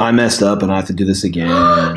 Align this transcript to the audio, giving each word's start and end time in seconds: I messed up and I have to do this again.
I 0.00 0.12
messed 0.12 0.42
up 0.42 0.62
and 0.62 0.70
I 0.72 0.76
have 0.76 0.86
to 0.86 0.92
do 0.92 1.04
this 1.04 1.24
again. 1.24 1.48